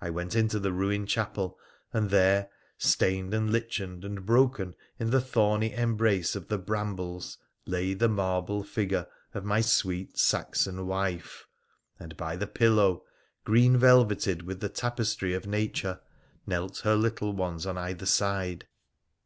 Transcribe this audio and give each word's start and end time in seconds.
I 0.00 0.08
went 0.08 0.34
into 0.34 0.58
the 0.58 0.72
ruined 0.72 1.10
chapel, 1.10 1.58
and 1.92 2.08
there, 2.08 2.48
stained 2.78 3.34
and 3.34 3.52
lichened 3.52 4.02
and 4.02 4.24
broken, 4.24 4.74
in 4.98 5.10
the 5.10 5.20
thorny 5.20 5.74
embrace 5.74 6.34
of 6.34 6.48
the 6.48 6.56
brambles, 6.56 7.36
lay 7.66 7.92
the 7.92 8.08
marble 8.08 8.62
figure 8.64 9.08
of 9.34 9.44
my 9.44 9.60
sweet 9.60 10.14
PHRA 10.14 10.14
THE 10.14 10.16
PllCENlClAtf 10.16 10.72
125 10.76 10.80
Saxon 10.86 10.86
wife, 10.86 11.46
and 12.00 12.16
by 12.16 12.34
the 12.34 12.46
pillow— 12.46 13.04
green 13.44 13.76
velveted 13.76 14.40
with 14.46 14.60
the 14.60 14.70
tapestry 14.70 15.34
of 15.34 15.46
nature— 15.46 16.00
knelt 16.46 16.78
her 16.78 16.96
little 16.96 17.34
ones 17.34 17.66
on 17.66 17.76
either 17.76 18.06
side. 18.06 18.66